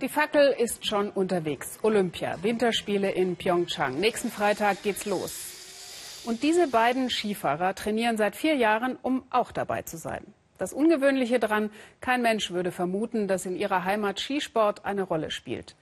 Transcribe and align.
Die 0.00 0.08
Fackel 0.08 0.54
ist 0.56 0.86
schon 0.86 1.10
unterwegs. 1.10 1.80
Olympia, 1.82 2.40
Winterspiele 2.40 3.10
in 3.10 3.34
Pyeongchang. 3.34 3.98
Nächsten 3.98 4.30
Freitag 4.30 4.84
geht's 4.84 5.06
los. 5.06 6.22
Und 6.24 6.44
diese 6.44 6.68
beiden 6.68 7.10
Skifahrer 7.10 7.74
trainieren 7.74 8.16
seit 8.16 8.36
vier 8.36 8.54
Jahren, 8.54 8.96
um 9.02 9.24
auch 9.30 9.50
dabei 9.50 9.82
zu 9.82 9.96
sein. 9.96 10.24
Das 10.56 10.72
Ungewöhnliche 10.72 11.40
daran, 11.40 11.70
kein 12.00 12.22
Mensch 12.22 12.52
würde 12.52 12.70
vermuten, 12.70 13.26
dass 13.26 13.44
in 13.44 13.56
ihrer 13.56 13.84
Heimat 13.84 14.20
Skisport 14.20 14.84
eine 14.84 15.02
Rolle 15.02 15.32
spielt. 15.32 15.74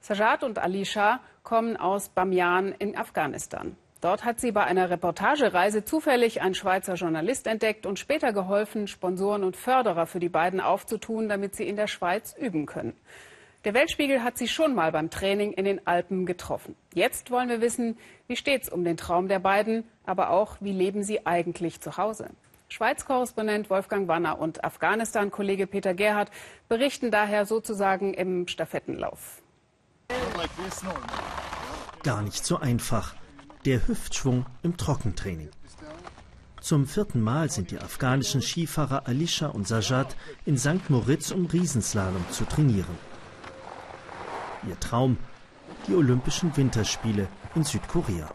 Sajad 0.00 0.44
und 0.44 0.58
Alisha 0.58 1.20
kommen 1.42 1.76
aus 1.76 2.08
Bamyan 2.08 2.72
in 2.72 2.96
Afghanistan. 2.96 3.76
Dort 4.00 4.24
hat 4.24 4.40
sie 4.40 4.52
bei 4.52 4.64
einer 4.64 4.88
Reportagereise 4.88 5.84
zufällig 5.84 6.40
ein 6.40 6.54
Schweizer 6.54 6.94
Journalist 6.94 7.46
entdeckt 7.46 7.84
und 7.84 7.98
später 7.98 8.32
geholfen, 8.32 8.86
Sponsoren 8.86 9.44
und 9.44 9.58
Förderer 9.58 10.06
für 10.06 10.20
die 10.20 10.30
beiden 10.30 10.60
aufzutun, 10.60 11.28
damit 11.28 11.54
sie 11.54 11.68
in 11.68 11.76
der 11.76 11.88
Schweiz 11.88 12.34
üben 12.38 12.64
können. 12.64 12.96
Der 13.64 13.74
Weltspiegel 13.74 14.22
hat 14.22 14.38
sie 14.38 14.46
schon 14.46 14.74
mal 14.74 14.92
beim 14.92 15.10
Training 15.10 15.52
in 15.52 15.64
den 15.64 15.84
Alpen 15.84 16.26
getroffen. 16.26 16.76
Jetzt 16.94 17.32
wollen 17.32 17.48
wir 17.48 17.60
wissen, 17.60 17.98
wie 18.28 18.36
steht's 18.36 18.68
um 18.68 18.84
den 18.84 18.96
Traum 18.96 19.26
der 19.26 19.40
beiden, 19.40 19.82
aber 20.06 20.30
auch, 20.30 20.56
wie 20.60 20.72
leben 20.72 21.02
sie 21.02 21.26
eigentlich 21.26 21.80
zu 21.80 21.96
Hause? 21.96 22.30
Schweiz-Korrespondent 22.68 23.68
Wolfgang 23.68 24.06
Wanner 24.06 24.38
und 24.38 24.62
Afghanistan-Kollege 24.62 25.66
Peter 25.66 25.94
Gerhardt 25.94 26.30
berichten 26.68 27.10
daher 27.10 27.46
sozusagen 27.46 28.14
im 28.14 28.46
Stafettenlauf. 28.46 29.42
Gar 32.04 32.22
nicht 32.22 32.44
so 32.44 32.58
einfach. 32.58 33.16
Der 33.64 33.88
Hüftschwung 33.88 34.46
im 34.62 34.76
Trockentraining. 34.76 35.50
Zum 36.60 36.86
vierten 36.86 37.20
Mal 37.20 37.50
sind 37.50 37.70
die 37.72 37.78
afghanischen 37.78 38.40
Skifahrer 38.40 39.08
Alisha 39.08 39.48
und 39.48 39.66
Sajad 39.66 40.14
in 40.44 40.58
St. 40.58 40.90
Moritz, 40.90 41.32
um 41.32 41.46
Riesenslalom 41.46 42.24
zu 42.30 42.44
trainieren. 42.44 43.07
Ihr 44.68 44.78
Traum, 44.80 45.16
die 45.86 45.94
Olympischen 45.94 46.56
Winterspiele 46.56 47.28
in 47.54 47.64
Südkorea. 47.64 48.28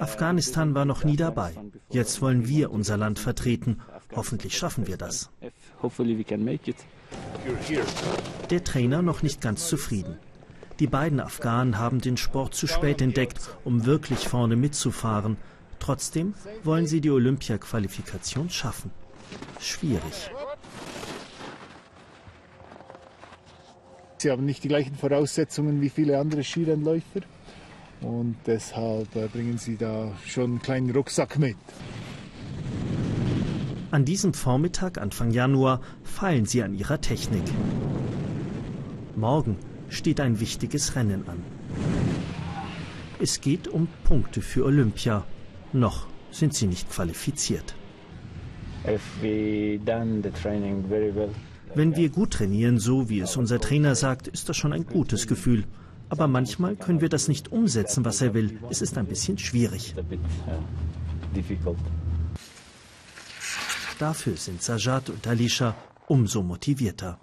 Afghanistan 0.00 0.74
war 0.74 0.84
noch 0.84 1.04
nie 1.04 1.16
dabei. 1.16 1.54
Jetzt 1.90 2.20
wollen 2.20 2.48
wir 2.48 2.70
unser 2.70 2.96
Land 2.96 3.18
vertreten. 3.18 3.80
Hoffentlich 4.14 4.56
schaffen 4.56 4.86
wir 4.86 4.96
das. 4.96 5.30
Der 8.50 8.64
Trainer 8.64 9.02
noch 9.02 9.22
nicht 9.22 9.40
ganz 9.40 9.68
zufrieden. 9.68 10.16
Die 10.80 10.86
beiden 10.86 11.20
Afghanen 11.20 11.78
haben 11.78 12.00
den 12.00 12.16
Sport 12.16 12.54
zu 12.54 12.66
spät 12.66 13.00
entdeckt, 13.00 13.56
um 13.64 13.86
wirklich 13.86 14.26
vorne 14.28 14.56
mitzufahren. 14.56 15.36
Trotzdem 15.78 16.34
wollen 16.64 16.86
sie 16.86 17.00
die 17.00 17.10
Olympia-Qualifikation 17.10 18.50
schaffen. 18.50 18.90
Schwierig. 19.60 20.30
Sie 24.24 24.30
haben 24.30 24.46
nicht 24.46 24.64
die 24.64 24.68
gleichen 24.68 24.94
Voraussetzungen 24.94 25.82
wie 25.82 25.90
viele 25.90 26.18
andere 26.18 26.42
Skirennläufer 26.42 27.20
und 28.00 28.36
deshalb 28.46 29.14
äh, 29.14 29.28
bringen 29.28 29.58
sie 29.58 29.76
da 29.76 30.12
schon 30.26 30.44
einen 30.44 30.62
kleinen 30.62 30.90
Rucksack 30.92 31.38
mit. 31.38 31.58
An 33.90 34.06
diesem 34.06 34.32
Vormittag 34.32 34.96
Anfang 34.96 35.30
Januar 35.30 35.82
feilen 36.04 36.46
sie 36.46 36.62
an 36.62 36.74
ihrer 36.74 37.02
Technik. 37.02 37.42
Morgen 39.14 39.58
steht 39.90 40.20
ein 40.20 40.40
wichtiges 40.40 40.96
Rennen 40.96 41.28
an. 41.28 41.42
Es 43.20 43.42
geht 43.42 43.68
um 43.68 43.88
Punkte 44.04 44.40
für 44.40 44.64
Olympia. 44.64 45.26
Noch 45.74 46.06
sind 46.30 46.54
sie 46.54 46.66
nicht 46.66 46.88
qualifiziert. 46.88 47.74
Wenn 51.74 51.96
wir 51.96 52.08
gut 52.08 52.32
trainieren, 52.32 52.78
so 52.78 53.08
wie 53.08 53.20
es 53.20 53.36
unser 53.36 53.60
Trainer 53.60 53.96
sagt, 53.96 54.28
ist 54.28 54.48
das 54.48 54.56
schon 54.56 54.72
ein 54.72 54.86
gutes 54.86 55.26
Gefühl. 55.26 55.64
Aber 56.08 56.28
manchmal 56.28 56.76
können 56.76 57.00
wir 57.00 57.08
das 57.08 57.26
nicht 57.26 57.50
umsetzen, 57.50 58.04
was 58.04 58.20
er 58.20 58.34
will. 58.34 58.58
Es 58.70 58.80
ist 58.80 58.96
ein 58.96 59.06
bisschen 59.06 59.38
schwierig. 59.38 59.94
Dafür 63.98 64.36
sind 64.36 64.62
Sajad 64.62 65.10
und 65.10 65.26
Alisha 65.26 65.74
umso 66.06 66.42
motivierter. 66.42 67.18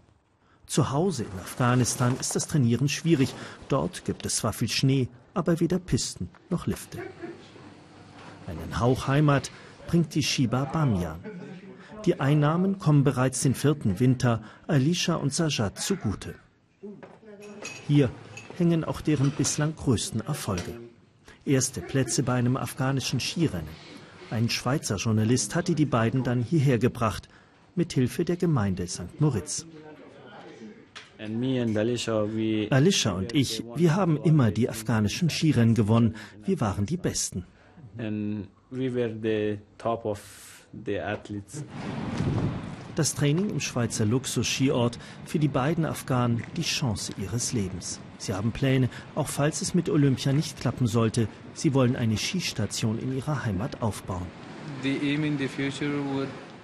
Zu 0.66 0.92
Hause 0.92 1.24
in 1.24 1.40
Afghanistan 1.40 2.18
ist 2.20 2.36
das 2.36 2.48
Trainieren 2.48 2.90
schwierig. 2.90 3.34
Dort 3.70 4.04
gibt 4.04 4.26
es 4.26 4.38
zwar 4.38 4.54
viel 4.54 4.70
Schnee, 4.70 5.08
aber 5.34 5.60
weder 5.60 5.80
Pisten 5.80 6.30
noch 6.50 6.68
Lifte. 6.68 7.00
Einen 8.48 8.80
Hauch 8.80 9.08
Heimat 9.08 9.52
bringt 9.88 10.14
die 10.16 10.24
Shiba 10.24 10.66
Bamyan. 10.66 11.20
Die 12.06 12.20
Einnahmen 12.20 12.80
kommen 12.80 13.04
bereits 13.04 13.42
den 13.42 13.54
vierten 13.54 14.00
Winter 14.00 14.42
Alisha 14.68 15.16
und 15.16 15.34
Sajad 15.34 15.78
zugute. 15.78 16.36
Hier 17.88 18.10
hängen 18.58 18.84
auch 18.84 19.02
deren 19.02 19.32
bislang 19.32 19.76
größten 19.76 20.22
Erfolge. 20.22 20.80
Erste 21.46 21.82
Plätze 21.82 22.24
bei 22.24 22.34
einem 22.34 22.58
afghanischen 22.58 23.20
Skirennen. 23.20 23.70
Ein 24.30 24.50
Schweizer 24.50 24.96
Journalist 24.96 25.56
hatte 25.56 25.76
die 25.76 25.86
beiden 25.86 26.24
dann 26.24 26.42
hierher 26.42 26.78
gebracht, 26.78 27.28
mit 27.76 27.94
Hilfe 27.94 28.26
der 28.26 28.38
Gemeinde 28.38 28.88
St. 28.88 29.20
Moritz. 29.20 29.66
Alisha 31.20 33.12
und 33.12 33.34
ich, 33.36 33.64
wir 33.76 33.96
haben 33.96 34.18
immer 34.24 34.52
die 34.52 34.70
afghanischen 34.70 35.30
Skirennen 35.30 35.76
gewonnen. 35.76 36.16
Wir 36.46 36.60
waren 36.60 36.86
die 36.86 36.98
Besten. 36.98 37.46
And 37.98 38.48
we 38.72 38.94
were 38.94 39.14
the 39.22 39.60
top 39.78 40.06
of 40.06 40.61
das 42.96 43.16
Training 43.16 43.50
im 43.50 43.60
Schweizer 43.60 44.06
Luxus-Skiort 44.06 45.00
für 45.26 45.40
die 45.40 45.48
beiden 45.48 45.86
Afghanen 45.86 46.44
die 46.58 46.62
Chance 46.62 47.14
ihres 47.18 47.54
Lebens. 47.54 48.00
Sie 48.18 48.34
haben 48.34 48.52
Pläne, 48.52 48.90
auch 49.16 49.28
falls 49.28 49.62
es 49.62 49.74
mit 49.74 49.90
Olympia 49.90 50.34
nicht 50.34 50.60
klappen 50.60 50.88
sollte. 50.88 51.28
Sie 51.54 51.74
wollen 51.74 51.96
eine 51.96 52.18
Skistation 52.18 53.00
in 53.00 53.18
ihrer 53.18 53.46
Heimat 53.46 53.82
aufbauen. 53.82 54.28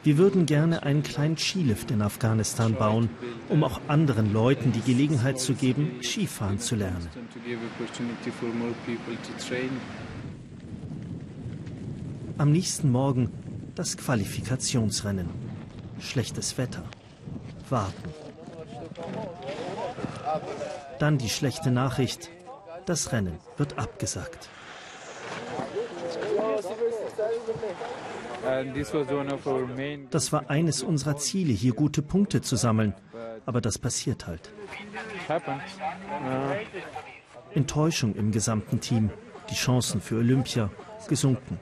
Wir 0.04 0.18
würden 0.18 0.46
gerne 0.46 0.84
einen 0.84 1.04
kleinen 1.04 1.38
Skilift 1.38 1.92
in 1.92 2.02
Afghanistan 2.02 2.76
bauen, 2.76 3.10
um 3.50 3.64
auch 3.64 3.82
anderen 3.88 4.32
Leuten 4.32 4.72
die 4.72 4.82
Gelegenheit 4.82 5.40
zu 5.40 5.54
geben, 5.54 6.00
Skifahren 6.02 6.60
zu 6.60 6.76
lernen. 6.76 7.10
Am 12.38 12.52
nächsten 12.52 12.92
Morgen 12.92 13.32
das 13.78 13.96
Qualifikationsrennen. 13.96 15.30
Schlechtes 16.00 16.58
Wetter. 16.58 16.84
Warten. 17.70 18.10
Dann 21.00 21.20
die 21.20 21.30
schlechte 21.30 21.70
Nachricht. 21.70 22.32
Das 22.86 23.12
Rennen 23.12 23.38
wird 23.58 23.78
abgesagt. 23.78 24.50
Das 30.10 30.34
war 30.34 30.50
eines 30.50 30.82
unserer 30.82 31.18
Ziele, 31.18 31.54
hier 31.54 31.74
gute 31.74 32.02
Punkte 32.02 32.42
zu 32.42 32.56
sammeln. 32.56 32.96
Aber 33.46 33.62
das 33.62 33.78
passiert 33.78 34.26
halt. 34.26 34.52
Enttäuschung 37.54 38.16
im 38.16 38.32
gesamten 38.32 38.80
Team. 38.80 39.12
Die 39.50 39.56
Chancen 39.56 40.02
für 40.02 40.18
Olympia 40.18 40.70
gesunken. 41.08 41.60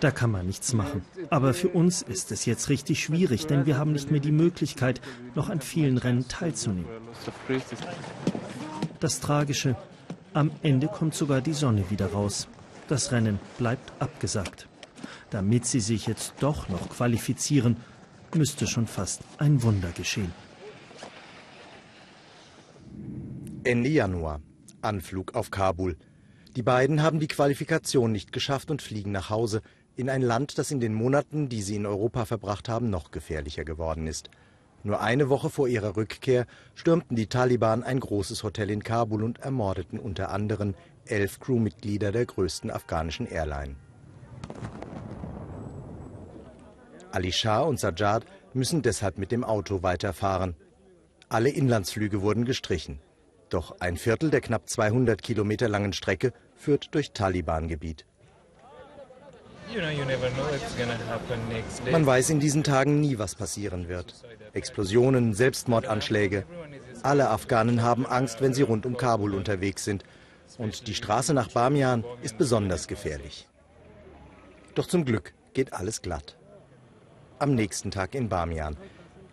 Da 0.00 0.10
kann 0.10 0.30
man 0.30 0.46
nichts 0.46 0.72
machen. 0.74 1.04
Aber 1.30 1.54
für 1.54 1.68
uns 1.68 2.02
ist 2.02 2.30
es 2.32 2.44
jetzt 2.44 2.68
richtig 2.68 3.02
schwierig, 3.02 3.46
denn 3.46 3.64
wir 3.64 3.78
haben 3.78 3.92
nicht 3.92 4.10
mehr 4.10 4.20
die 4.20 4.32
Möglichkeit, 4.32 5.00
noch 5.34 5.48
an 5.48 5.60
vielen 5.60 5.98
Rennen 5.98 6.28
teilzunehmen. 6.28 6.90
Das 9.00 9.20
Tragische, 9.20 9.76
am 10.34 10.50
Ende 10.62 10.88
kommt 10.88 11.14
sogar 11.14 11.40
die 11.40 11.54
Sonne 11.54 11.90
wieder 11.90 12.12
raus. 12.12 12.48
Das 12.88 13.10
Rennen 13.12 13.40
bleibt 13.58 13.92
abgesagt. 14.00 14.68
Damit 15.30 15.66
sie 15.66 15.80
sich 15.80 16.06
jetzt 16.06 16.34
doch 16.40 16.68
noch 16.68 16.88
qualifizieren, 16.90 17.76
müsste 18.34 18.66
schon 18.66 18.86
fast 18.86 19.22
ein 19.38 19.62
Wunder 19.62 19.90
geschehen. 19.90 20.32
Ende 23.64 23.88
Januar. 23.88 24.40
Anflug 24.86 25.34
auf 25.34 25.50
Kabul. 25.50 25.96
Die 26.56 26.62
beiden 26.62 27.02
haben 27.02 27.20
die 27.20 27.28
Qualifikation 27.28 28.12
nicht 28.12 28.32
geschafft 28.32 28.70
und 28.70 28.80
fliegen 28.80 29.12
nach 29.12 29.28
Hause 29.28 29.60
in 29.96 30.08
ein 30.08 30.22
Land, 30.22 30.58
das 30.58 30.70
in 30.70 30.80
den 30.80 30.94
Monaten, 30.94 31.48
die 31.48 31.62
sie 31.62 31.76
in 31.76 31.86
Europa 31.86 32.24
verbracht 32.24 32.68
haben, 32.68 32.88
noch 32.88 33.10
gefährlicher 33.10 33.64
geworden 33.64 34.06
ist. 34.06 34.30
Nur 34.82 35.00
eine 35.00 35.28
Woche 35.28 35.50
vor 35.50 35.68
ihrer 35.68 35.96
Rückkehr 35.96 36.46
stürmten 36.74 37.16
die 37.16 37.26
Taliban 37.26 37.82
ein 37.82 37.98
großes 37.98 38.42
Hotel 38.42 38.70
in 38.70 38.82
Kabul 38.82 39.24
und 39.24 39.40
ermordeten 39.40 39.98
unter 39.98 40.30
anderem 40.30 40.74
elf 41.06 41.40
Crewmitglieder 41.40 42.12
der 42.12 42.24
größten 42.24 42.70
afghanischen 42.70 43.26
Airline. 43.26 43.76
Ali 47.10 47.32
Shah 47.32 47.60
und 47.60 47.80
Sajjad 47.80 48.24
müssen 48.52 48.82
deshalb 48.82 49.18
mit 49.18 49.32
dem 49.32 49.42
Auto 49.42 49.82
weiterfahren. 49.82 50.54
Alle 51.28 51.48
Inlandsflüge 51.48 52.22
wurden 52.22 52.44
gestrichen. 52.44 53.00
Doch 53.48 53.76
ein 53.80 53.96
Viertel 53.96 54.30
der 54.30 54.40
knapp 54.40 54.68
200 54.68 55.22
Kilometer 55.22 55.68
langen 55.68 55.92
Strecke 55.92 56.32
führt 56.56 56.94
durch 56.94 57.12
Taliban-Gebiet. 57.12 58.04
Man 61.90 62.06
weiß 62.06 62.30
in 62.30 62.40
diesen 62.40 62.64
Tagen 62.64 63.00
nie, 63.00 63.18
was 63.18 63.34
passieren 63.34 63.88
wird. 63.88 64.14
Explosionen, 64.52 65.34
Selbstmordanschläge. 65.34 66.44
Alle 67.02 67.30
Afghanen 67.30 67.82
haben 67.82 68.06
Angst, 68.06 68.40
wenn 68.40 68.54
sie 68.54 68.62
rund 68.62 68.86
um 68.86 68.96
Kabul 68.96 69.34
unterwegs 69.34 69.84
sind. 69.84 70.04
Und 70.58 70.86
die 70.86 70.94
Straße 70.94 71.34
nach 71.34 71.50
Bamian 71.50 72.04
ist 72.22 72.38
besonders 72.38 72.88
gefährlich. 72.88 73.48
Doch 74.74 74.86
zum 74.86 75.04
Glück 75.04 75.34
geht 75.52 75.72
alles 75.72 76.02
glatt. 76.02 76.36
Am 77.38 77.54
nächsten 77.54 77.90
Tag 77.90 78.14
in 78.14 78.28
Bamian. 78.28 78.76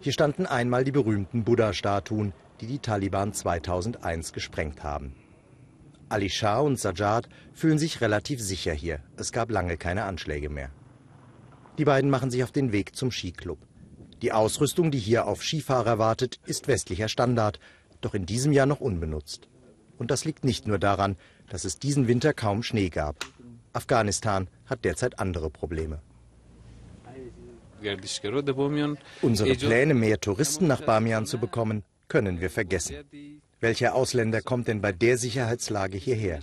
Hier 0.01 0.11
standen 0.13 0.45
einmal 0.45 0.83
die 0.83 0.91
berühmten 0.91 1.43
Buddha-Statuen, 1.43 2.33
die 2.61 2.67
die 2.67 2.79
Taliban 2.79 3.33
2001 3.33 4.33
gesprengt 4.33 4.83
haben. 4.83 5.15
Ali 6.09 6.29
Shah 6.29 6.59
und 6.59 6.79
Sajjad 6.79 7.27
fühlen 7.53 7.79
sich 7.79 8.01
relativ 8.01 8.41
sicher 8.41 8.73
hier. 8.73 8.99
Es 9.17 9.31
gab 9.31 9.49
lange 9.49 9.77
keine 9.77 10.03
Anschläge 10.03 10.49
mehr. 10.49 10.69
Die 11.77 11.85
beiden 11.85 12.09
machen 12.09 12.29
sich 12.29 12.43
auf 12.43 12.51
den 12.51 12.71
Weg 12.71 12.95
zum 12.95 13.11
Skiclub. 13.11 13.57
Die 14.21 14.31
Ausrüstung, 14.31 14.91
die 14.91 14.99
hier 14.99 15.25
auf 15.25 15.43
Skifahrer 15.43 15.97
wartet, 15.97 16.39
ist 16.45 16.67
westlicher 16.67 17.09
Standard, 17.09 17.59
doch 18.01 18.13
in 18.13 18.25
diesem 18.25 18.51
Jahr 18.51 18.67
noch 18.67 18.79
unbenutzt. 18.79 19.47
Und 19.97 20.11
das 20.11 20.23
liegt 20.23 20.43
nicht 20.43 20.67
nur 20.67 20.77
daran, 20.77 21.17
dass 21.49 21.65
es 21.65 21.79
diesen 21.79 22.07
Winter 22.07 22.33
kaum 22.33 22.63
Schnee 22.63 22.89
gab. 22.89 23.25
Afghanistan 23.73 24.47
hat 24.65 24.85
derzeit 24.85 25.19
andere 25.19 25.49
Probleme. 25.49 26.01
Unsere 29.21 29.55
Pläne, 29.55 29.93
mehr 29.93 30.19
Touristen 30.21 30.67
nach 30.67 30.81
Bamian 30.81 31.25
zu 31.25 31.37
bekommen, 31.37 31.83
können 32.07 32.41
wir 32.41 32.49
vergessen. 32.49 32.97
Welcher 33.59 33.95
Ausländer 33.95 34.41
kommt 34.41 34.67
denn 34.67 34.81
bei 34.81 34.91
der 34.91 35.17
Sicherheitslage 35.17 35.97
hierher? 35.97 36.41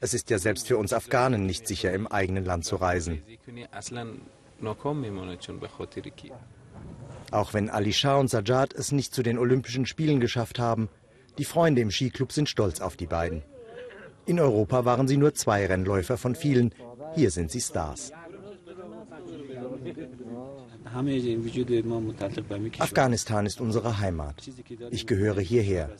Es 0.00 0.14
ist 0.14 0.30
ja 0.30 0.38
selbst 0.38 0.68
für 0.68 0.76
uns 0.76 0.92
Afghanen 0.92 1.46
nicht 1.46 1.66
sicher, 1.66 1.92
im 1.92 2.06
eigenen 2.06 2.44
Land 2.44 2.64
zu 2.64 2.76
reisen. 2.76 3.22
Auch 7.30 7.54
wenn 7.54 7.70
Ali 7.70 7.92
Shah 7.92 8.16
und 8.16 8.28
Sajjad 8.28 8.72
es 8.72 8.92
nicht 8.92 9.14
zu 9.14 9.22
den 9.22 9.38
Olympischen 9.38 9.86
Spielen 9.86 10.20
geschafft 10.20 10.58
haben, 10.58 10.88
die 11.38 11.44
Freunde 11.44 11.80
im 11.80 11.90
Skiclub 11.90 12.30
sind 12.30 12.48
stolz 12.48 12.80
auf 12.80 12.96
die 12.96 13.06
beiden. 13.06 13.42
In 14.26 14.40
Europa 14.40 14.84
waren 14.84 15.08
sie 15.08 15.16
nur 15.16 15.34
zwei 15.34 15.66
Rennläufer 15.66 16.16
von 16.16 16.34
vielen. 16.34 16.72
Hier 17.14 17.30
sind 17.30 17.50
sie 17.50 17.60
Stars. 17.60 18.12
Afghanistan 22.78 23.46
ist 23.46 23.60
unsere 23.60 23.98
Heimat. 23.98 24.50
Ich 24.90 25.06
gehöre 25.06 25.40
hierher. 25.40 25.90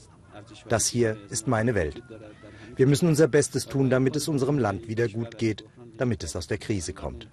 Das 0.69 0.87
hier 0.87 1.17
ist 1.31 1.47
meine 1.47 1.75
Welt. 1.75 2.03
Wir 2.77 2.87
müssen 2.87 3.09
unser 3.09 3.29
Bestes 3.29 3.67
tun, 3.67 3.89
damit 3.89 4.17
es 4.17 4.29
unserem 4.29 4.59
Land 4.59 4.89
wieder 4.89 5.09
gut 5.09 5.39
geht, 5.39 5.65
damit 5.97 6.25
es 6.25 6.37
aus 6.37 6.47
der 6.47 6.59
Krise 6.59 6.93
kommt. 6.93 7.29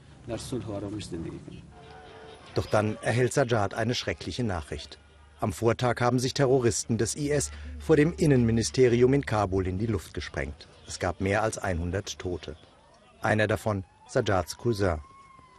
Doch 2.53 2.65
dann 2.65 2.97
erhält 3.01 3.33
Sajjad 3.33 3.73
eine 3.73 3.95
schreckliche 3.95 4.43
Nachricht. 4.43 4.99
Am 5.39 5.53
Vortag 5.53 5.99
haben 6.01 6.19
sich 6.19 6.35
Terroristen 6.35 6.97
des 6.99 7.15
IS 7.15 7.49
vor 7.79 7.95
dem 7.95 8.13
Innenministerium 8.13 9.13
in 9.13 9.25
Kabul 9.25 9.67
in 9.67 9.79
die 9.79 9.87
Luft 9.87 10.13
gesprengt. 10.13 10.67
Es 10.87 10.99
gab 10.99 11.21
mehr 11.21 11.41
als 11.41 11.57
100 11.57 12.19
Tote. 12.19 12.55
Einer 13.21 13.47
davon 13.47 13.83
Sajjads 14.07 14.57
Cousin. 14.57 14.99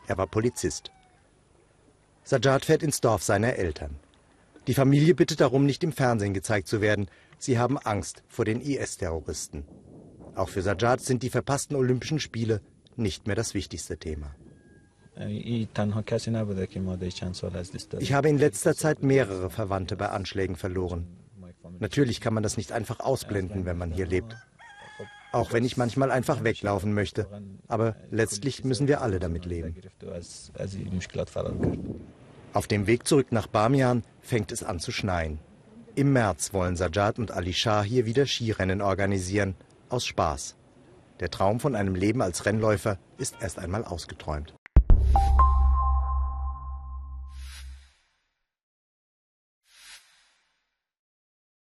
Er 0.07 0.19
war 0.19 0.27
Polizist. 0.27 0.93
Sajjad 2.25 2.65
fährt 2.65 2.83
ins 2.83 3.01
Dorf 3.01 3.23
seiner 3.23 3.55
Eltern. 3.57 3.97
Die 4.67 4.75
Familie 4.75 5.15
bittet 5.15 5.41
darum, 5.41 5.67
nicht 5.67 5.83
im 5.83 5.93
Fernsehen 5.93 6.35
gezeigt 6.35 6.69
zu 6.69 6.81
werden. 6.81 7.09
Sie 7.39 7.59
haben 7.59 7.79
Angst 7.79 8.23
vor 8.29 8.45
den 8.45 8.61
IS-Terroristen. 8.61 9.65
Auch 10.35 10.49
für 10.49 10.63
Sajjad 10.63 11.01
sind 11.01 11.23
die 11.23 11.31
verpassten 11.31 11.77
Olympischen 11.77 12.21
Spiele 12.21 12.61
nicht 12.97 13.27
mehr 13.27 13.37
das 13.37 13.55
wichtigste 13.55 13.99
Thema. 13.99 14.35
Ich 17.99 18.13
habe 18.13 18.29
in 18.29 18.39
letzter 18.39 18.75
Zeit 18.75 19.03
mehrere 19.03 19.51
Verwandte 19.51 19.97
bei 19.97 20.09
Anschlägen 20.09 20.57
verloren. 20.57 21.07
Natürlich 21.81 22.21
kann 22.21 22.35
man 22.35 22.43
das 22.43 22.57
nicht 22.57 22.73
einfach 22.73 23.01
ausblenden, 23.01 23.67
wenn 23.67 23.77
man 23.77 23.91
hier 23.91 24.07
lebt. 24.07 24.37
Auch 25.33 25.53
wenn 25.53 25.65
ich 25.65 25.77
manchmal 25.77 26.11
einfach 26.11 26.45
weglaufen 26.45 26.93
möchte. 26.93 27.27
Aber 27.67 27.97
letztlich 28.11 28.65
müssen 28.65 28.89
wir 28.89 29.01
alle 29.01 29.19
damit 29.19 29.47
leben. 29.47 29.75
Auf 32.53 32.67
dem 32.67 32.87
Weg 32.87 33.07
zurück 33.07 33.33
nach 33.33 33.47
Bamian 33.47 34.03
fängt 34.21 34.53
es 34.53 34.63
an 34.63 34.79
zu 34.79 34.93
schneien. 34.93 35.39
Im 35.95 36.13
März 36.13 36.53
wollen 36.53 36.77
Sajjad 36.77 37.19
und 37.19 37.31
Ali 37.31 37.55
Shah 37.55 37.83
hier 37.83 38.05
wieder 38.07 38.27
Skirennen 38.27 38.83
organisieren, 38.83 39.55
aus 39.89 40.05
Spaß. 40.05 40.57
Der 41.21 41.31
Traum 41.31 41.61
von 41.61 41.75
einem 41.75 41.95
Leben 41.95 42.21
als 42.21 42.45
Rennläufer 42.45 42.99
ist 43.17 43.37
erst 43.41 43.59
einmal 43.59 43.85
ausgeträumt. 43.85 44.55